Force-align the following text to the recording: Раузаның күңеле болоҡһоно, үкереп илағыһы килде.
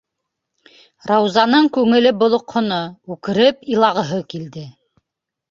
Раузаның 1.11 1.67
күңеле 1.75 2.13
болоҡһоно, 2.23 2.81
үкереп 3.17 3.63
илағыһы 3.77 4.21
килде. 4.35 4.67